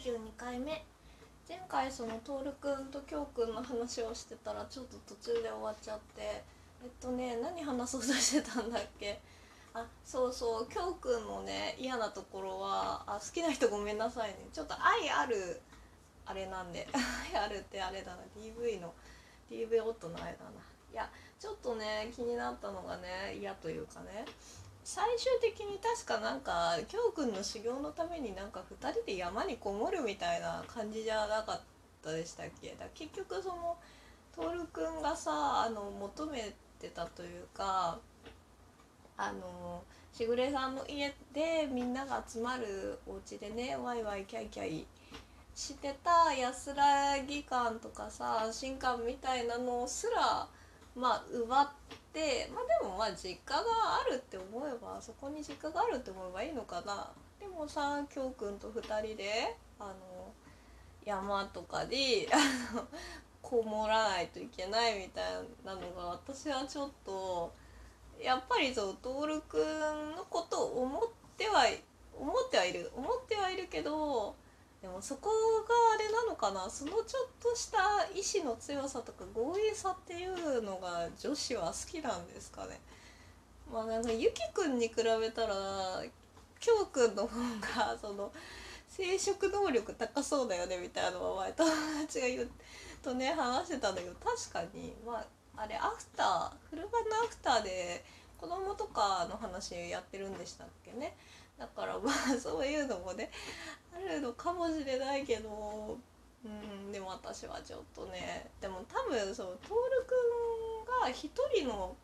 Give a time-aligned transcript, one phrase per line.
[0.00, 0.82] 92回目。
[1.46, 6.42] 前回その徹くんと京くんの話をしてたらちょっと途中で終わっちゃって
[6.82, 9.20] えっとね何話そうとしてたんだっけ？
[9.74, 14.36] あそうそう京くんのね嫌なところはあ好きな人ごめんなさいね。
[14.54, 15.60] ちょっと愛ある
[16.24, 16.88] あれなんで。
[17.34, 18.22] 愛あるってあれだな。
[18.38, 18.94] DV の
[19.50, 20.50] DV 夫の愛だな。
[20.92, 24.24] いやちょっとね気になったのがね嫌というかね。
[24.84, 31.60] 最終的に確かなんか京くんの修行のためになんか2人で山にこもるみたいな感じじゃなかっ
[32.02, 32.74] たでしたっけ？
[32.78, 33.76] だ結局その
[34.34, 37.98] 徹くんがさあの求めてたというか
[39.16, 44.86] あのしぐれさんの家でみんなが集まるお家でねワイワイキャイキャイ
[45.54, 50.48] してた安らぎ感とかさ安心感みたいなのすら
[50.96, 53.62] まあ奪ってまあでもまあ実家が
[54.06, 57.08] あるって思えばそこに実家があるって思えばいいのかな。
[57.38, 60.32] でもさ京くんと2人であの
[61.04, 62.86] 山とかにあの
[63.40, 65.24] こもらないといけないみたい
[65.64, 67.52] なのが私はちょっと
[68.22, 71.02] やっぱりそう徹くんのことを思っ
[71.36, 71.66] ては
[72.18, 74.34] 思ってはいる思ってはいるけど
[74.80, 76.70] でもそこがあれなのかな？
[76.70, 77.78] そのちょっとした
[78.14, 82.80] 意志の強さとか強引さっていうのが女子は好きなんですかね？
[83.70, 86.02] まあなんかゆきくんに比べたら
[86.58, 87.28] きょうくんの方
[87.60, 88.32] がその
[88.88, 90.78] 生殖能力高そうだよね？
[90.78, 91.70] みたいなのは前友
[92.06, 92.48] 達が言う
[93.02, 95.18] とね話してたんだけど確かにま
[95.56, 98.02] ああれアフターフルバンのアフターで
[98.38, 101.14] 子供とかの話やってるんでしたっけね？
[101.60, 103.30] だからまあ そういうのもね
[103.94, 105.98] あるのかもしれないけど
[106.42, 111.94] うんでも私はちょっとねでも多分その徹くんが一人の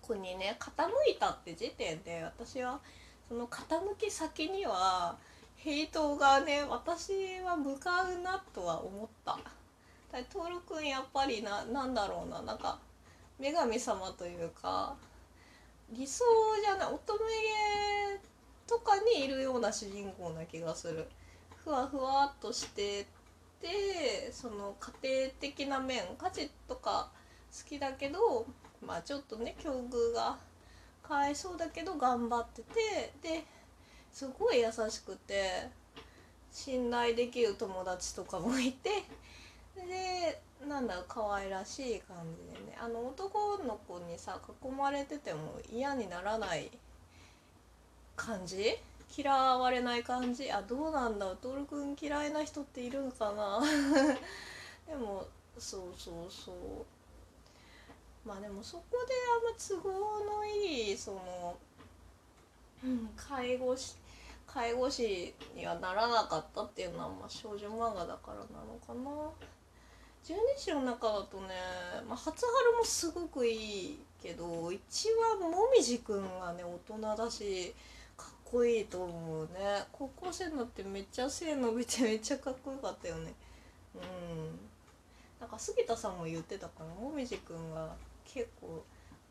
[0.00, 2.80] 子にね傾いたって時点で私は
[3.28, 5.18] その傾き先には
[5.56, 9.38] ヘイトがね私は向かうなとは思った。
[10.22, 10.24] 徹
[10.66, 12.78] くんやっぱりななんだろうななんか
[13.40, 14.94] 女神様というか
[15.90, 16.24] 理想
[16.62, 17.20] じゃない乙女
[18.66, 21.06] とかにいるような主人公な気がする。
[21.64, 23.06] ふわふわっとして
[23.60, 27.10] てその家庭的な面家事とか
[27.50, 28.46] 好きだけど
[28.86, 30.36] まあちょっとね境遇が
[31.02, 33.44] かわいそうだけど頑張っててで
[34.12, 35.68] すごい優しくて
[36.52, 38.90] 信頼できる友達とかもいて
[39.74, 42.78] でなんだろう可愛らしい感じでね。
[42.80, 46.70] あの男の子にさ囲まれてても嫌にならない
[48.16, 48.76] 感じ？
[49.16, 50.50] 嫌われない感じ？
[50.50, 51.34] あどうなんだ？
[51.36, 53.60] 徹くん嫌いな人っているのかな？
[54.86, 55.26] でも
[55.58, 56.54] そうそうそう。
[58.26, 61.56] まあでもそこであんま都合のいいその、
[62.82, 63.96] うん、介護士
[64.46, 69.30] 介護士にはならなかったっていうのはまあ少女漫画だからなのかな。
[70.24, 71.48] 十二支の中だとね、
[72.08, 75.08] まあ、初春もすごくいいけど一
[75.40, 77.74] 番もみじくんがね大人だし
[78.54, 79.82] こいいと思うね。
[79.90, 83.32] 高校生になってめっちゃ背伸びてめっちゃかっこよかったよね。
[83.96, 84.00] うん。
[85.40, 86.94] なんか杉田さんも言ってたかな。
[86.94, 88.84] もみじくんが結構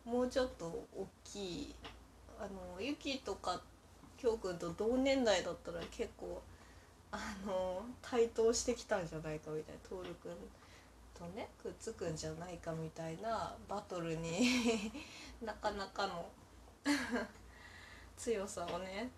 [0.04, 1.76] もうちょっと大きい。
[2.38, 3.62] あのゆきとか
[4.18, 6.42] きょうくんと同年代だったら結構
[7.14, 9.82] あの対等してきたんじゃないかみたいな。
[9.84, 10.32] 徹くん
[11.14, 14.92] とねくっつくんじゃないかみたいなバトルに
[15.42, 16.26] なかなかの。
[18.24, 19.10] 強さをね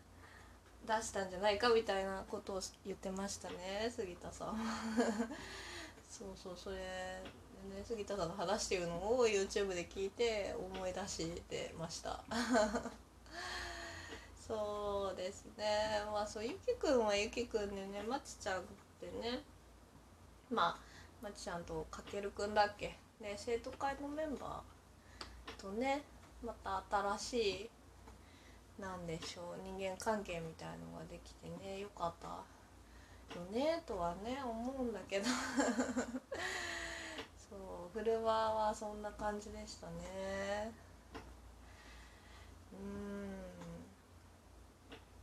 [0.87, 4.57] 出したんじゃないかみたいなことを言ってましたね杉田さん
[6.09, 12.23] そうそうそれね杉田さんが話してるのを YouTube で聞いて思い出してました。
[14.47, 16.03] そうですね。
[16.11, 18.63] まあそうゆきくんはゆきくんでねまちちゃんっ
[18.99, 19.43] てね
[20.49, 20.77] まあ
[21.21, 22.97] まちちゃんとかけるくんだっけ。
[23.19, 26.03] ね生徒会のメンバーとね
[26.43, 26.83] また
[27.17, 27.69] 新しい
[28.79, 29.61] なんでしょう。
[29.63, 31.79] 人間関係みたいのができてね。
[31.79, 32.27] よかった。
[32.27, 35.25] よねとはね思うんだけど。
[37.49, 40.71] そうフルバーはそんな感じでしたね。
[42.73, 43.33] うん。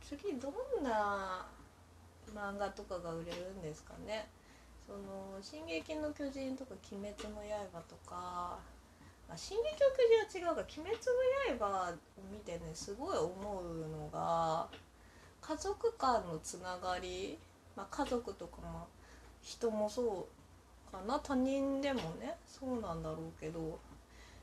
[0.01, 1.45] 次どんな
[2.33, 4.27] 漫画とかが売れるんですかね。
[4.85, 7.41] その「進撃の巨人」とか「鬼滅の
[7.71, 8.59] 刃」とか
[9.29, 9.77] 「あ進撃の
[10.29, 10.97] 巨人」は違うが「鬼滅
[11.59, 14.69] の刃」を見てねすごい思うのが
[15.41, 17.37] 家族間のつながり、
[17.75, 18.87] まあ、家族とかも
[19.41, 20.27] 人もそ
[20.89, 23.79] うかな他人でもねそうなんだろうけど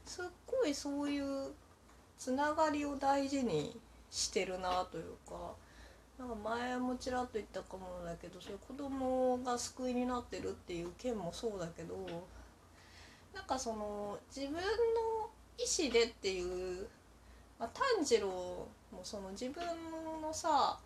[0.04, 1.52] すっごいそういう
[2.18, 3.80] つながりを大事に
[4.10, 5.54] してるなというか
[6.18, 11.94] なんか前もちらっと言ったかもだけどそれ子供が救いになってるっていう件もそうだけど
[13.34, 14.60] なんかその自分の
[15.58, 16.86] 意思でっていう、
[17.58, 18.68] まあ、炭治郎も
[19.02, 19.62] その自分
[20.22, 20.78] のさ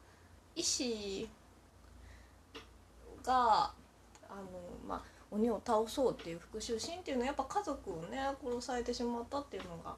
[0.57, 1.27] 意思
[3.25, 3.71] が
[4.29, 4.45] あの
[4.87, 9.95] まあ鬼を倒そうっていう復讐心っていうのはやっぱ家族をね殺されてしまったっていうのが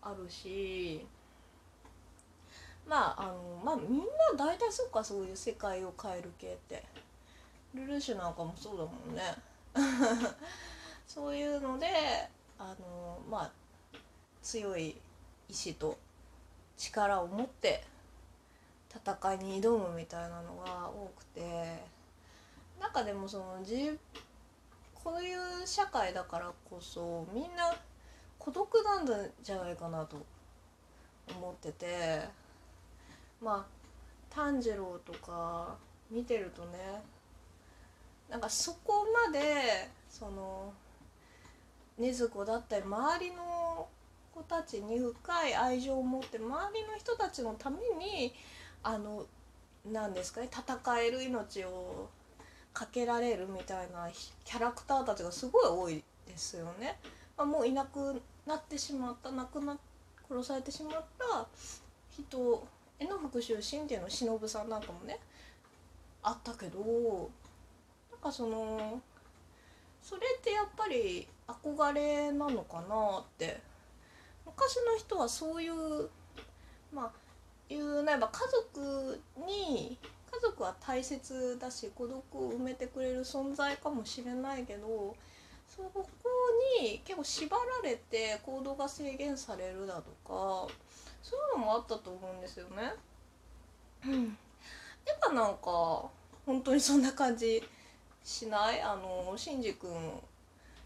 [0.00, 1.06] あるし
[2.88, 4.04] まああのまあみんな
[4.36, 6.82] 大体そっかそういう世界を変える系って。
[7.74, 9.22] ルルーシュなんかもそうだもんね。
[11.14, 11.86] そういうので
[12.58, 13.50] あのまあ
[14.42, 14.96] 強い
[15.46, 15.98] 意志と
[16.78, 17.84] 力を持って
[18.88, 21.82] 戦いに挑むみたいなのが多くて
[22.80, 23.58] なんかでもその
[25.04, 27.74] こういう社会だからこそみんな
[28.38, 30.16] 孤独なんじゃないかなと
[31.28, 32.20] 思ってて
[33.42, 35.76] まあ炭治郎とか
[36.10, 37.02] 見てるとね
[38.30, 40.72] なんかそこまでその
[42.02, 43.88] 禰豆子だったり周りの
[44.34, 48.34] 子たちに深い愛情を持って周りの人たちのために
[48.82, 49.24] あの
[49.90, 52.08] 何ですかね戦える命を
[52.72, 54.08] かけられるみたいな
[54.44, 56.98] キャラクターたちがすごい多いですよね。
[57.36, 59.78] まあ、もういなくなってしまった亡くな
[60.28, 61.46] 殺されてしまった
[62.10, 62.66] 人
[62.98, 65.18] への復讐心っていうの忍さんなんかもね
[66.22, 67.30] あったけど
[68.10, 69.00] なんかその
[70.02, 71.26] それってやっぱり
[71.62, 73.60] 憧れなのかなって
[74.46, 76.08] 昔の人はそういう
[76.92, 77.10] まあ
[77.72, 79.98] いうなれば家族に
[80.30, 85.14] 家族は大切だし孤独を埋めてくれる存在かもしれないけど
[85.68, 86.06] そこ
[86.80, 90.66] に結構縛られて行動が制限されるだとか
[91.22, 92.92] そういうのもあったと思うんですよね。
[95.06, 96.10] やっぱなんか
[96.44, 97.62] 本当にそんな感じ
[98.24, 98.80] しない？
[98.82, 99.90] あのシンジ君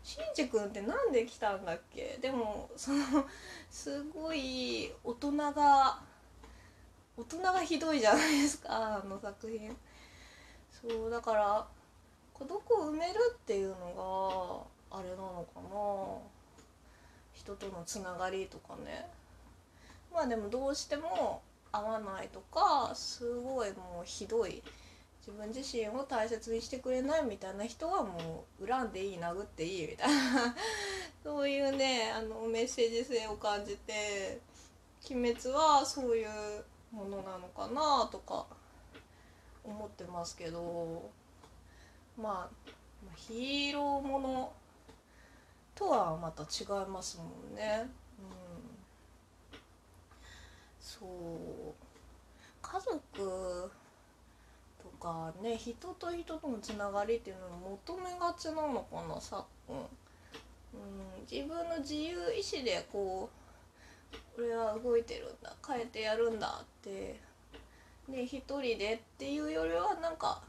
[0.06, 2.16] シンジ君って何で来たんだっけ？
[2.22, 3.26] でもその
[3.68, 5.98] すごい大人が
[7.16, 9.76] 大人がひどいじゃないですかあの作品。
[10.70, 11.66] そうだから
[12.32, 15.66] 孤独を埋めるっていうのがあれなのかな。
[17.32, 19.08] 人とのつながりとかね。
[20.14, 21.42] まあでもどうしても
[21.72, 24.62] 合わないとかすごいもうひどい
[25.26, 30.54] 自分自身を大切にしてくれないみたいな人はもう恨んでいい殴っていいみたいな。
[31.24, 34.40] そういうねあのメッセージ性を感じて
[35.10, 38.46] 「鬼滅」はそういうものなのかなとか
[39.64, 41.10] 思ってますけど。
[42.16, 42.70] まあ
[43.14, 44.52] ヒーローもの
[45.74, 47.88] とはまた違いますもんね。
[48.18, 48.22] う
[49.54, 49.58] ん、
[50.80, 51.74] そう。
[52.62, 53.70] 家族
[54.96, 59.76] かね人と人とのつながりっていうのを求めがちなのかなさっくん。
[59.76, 63.30] うん、自分の自由意志でこ
[64.36, 67.18] う俺は動いてるんだ変えてやるんだって
[68.08, 70.42] で一人でっていうよりはなんか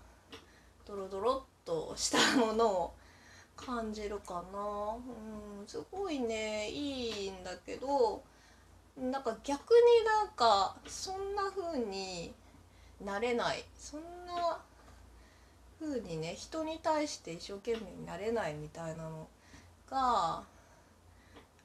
[0.85, 2.94] ドロドロっとしたものを
[3.55, 4.59] 感じるかな
[5.61, 8.21] うんすごいねいいんだけど
[8.97, 12.33] なんか逆になんかそんな風に
[13.03, 13.63] なれない。
[13.77, 14.59] そんな
[15.80, 19.27] 風にね人に対して一生懸命になれないみたいなの
[19.89, 20.44] が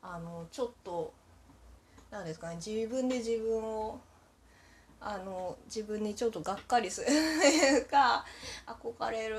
[0.03, 1.13] あのちょっと
[2.11, 4.01] 何ですかね自分で自分を
[5.01, 8.25] あの自分にちょっとがっかりするというか
[8.67, 9.39] 憧れる。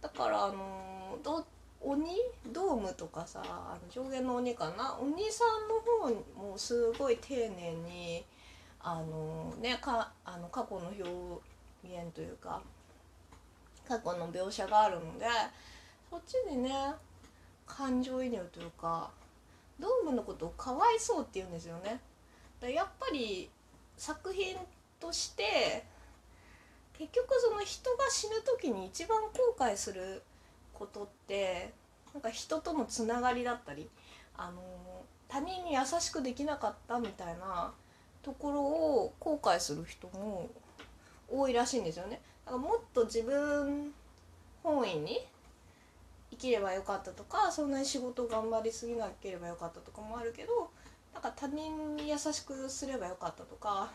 [0.00, 1.46] だからあのど
[1.80, 2.10] 鬼
[2.52, 4.98] ドームとかさあの上限の鬼かな？
[5.00, 8.24] 鬼さんの方もすごい丁寧に
[8.82, 11.02] あのねかあの過去の表
[11.84, 12.60] 現というか
[13.86, 15.26] 過去の描写があるので
[16.10, 16.70] そっちにね
[17.66, 19.10] 感情移入というか
[19.78, 22.00] ドームのことをかわいそうって言うんですよね。
[22.62, 23.50] やっぱり
[23.96, 24.56] 作品
[25.00, 25.84] として
[26.92, 30.22] 結局その人が死ぬ時に一番後悔する
[30.72, 31.72] ことって
[32.12, 33.88] なんか人とのつながりだったり
[34.36, 34.62] あの
[35.28, 37.72] 他人に優しくできなかったみたいな
[38.22, 40.48] ところを後悔する人も
[41.28, 42.20] 多いらしいんですよね。
[42.44, 43.92] だからもっと自分
[44.62, 45.18] 本位に
[46.30, 50.70] 生きればよかったとかそんなに仕事頑張りすぎなければよかったとかもあるけど
[51.12, 53.90] なんか他人に優しくすればよかったとか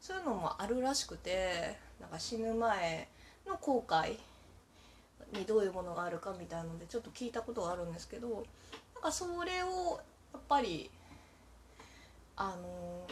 [0.00, 3.08] そういうのもあるらしくてなんか死ぬ前
[3.46, 4.18] の後悔
[5.32, 8.28] にどういうものがあるかみたいなのでちょっと聞いたことがあるんですけど
[8.94, 10.00] なんかそれを
[10.32, 10.90] やっぱり
[12.36, 13.06] あの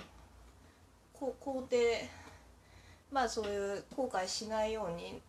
[1.24, 2.08] こ肯定
[3.10, 5.20] まあそういう後悔しないように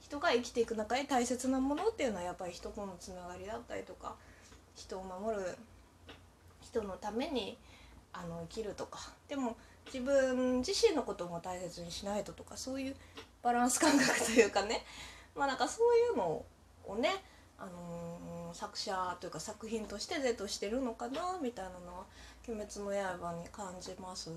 [0.00, 4.14] 人が生きていく中で大切なものっていうのはやっぱり人とのつながりだったりとか
[4.74, 5.56] 人を守る
[6.60, 7.56] 人のために
[8.12, 9.12] あの生きるとか。
[9.28, 12.96] でも自分自身のことも大切にしないととかそういう
[13.42, 14.84] バランス感覚というかね。
[15.34, 16.44] まあなんかそういうの
[16.86, 17.22] をね、
[17.58, 22.04] あのー作者というか作品として是としてるのかなみたいなのは
[22.48, 24.34] 「鬼滅の刃」に感じますね。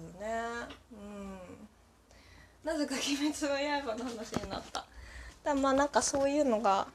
[0.91, 1.39] うん
[2.63, 4.85] なぜか 「鬼滅の刃」の話になった。
[5.43, 6.87] だまあなんかそういうのが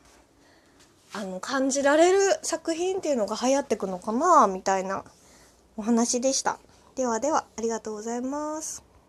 [1.12, 5.04] あの感じられる作品っていうのが流行ってくのかなみたいな
[5.76, 6.58] お話でした。
[6.96, 8.87] ではではありがとうございます。